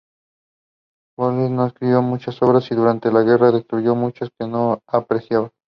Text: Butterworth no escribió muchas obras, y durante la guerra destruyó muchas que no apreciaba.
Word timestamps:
Butterworth 1.15 1.51
no 1.51 1.67
escribió 1.67 2.01
muchas 2.01 2.41
obras, 2.41 2.71
y 2.71 2.75
durante 2.75 3.11
la 3.11 3.21
guerra 3.21 3.51
destruyó 3.51 3.93
muchas 3.93 4.31
que 4.35 4.47
no 4.47 4.81
apreciaba. 4.87 5.51